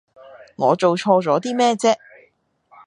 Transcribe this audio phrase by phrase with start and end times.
[0.55, 1.95] 我做錯咗啲咩啫？